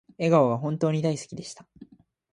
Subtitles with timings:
[0.17, 1.67] 笑顔が本当に大好きでした